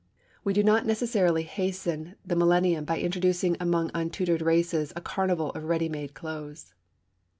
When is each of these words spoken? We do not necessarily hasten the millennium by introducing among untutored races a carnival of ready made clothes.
We 0.43 0.53
do 0.53 0.63
not 0.63 0.87
necessarily 0.87 1.43
hasten 1.43 2.15
the 2.25 2.35
millennium 2.35 2.85
by 2.85 2.99
introducing 2.99 3.55
among 3.59 3.91
untutored 3.93 4.41
races 4.41 4.91
a 4.95 4.99
carnival 5.01 5.51
of 5.51 5.65
ready 5.65 5.89
made 5.89 6.15
clothes. 6.15 6.73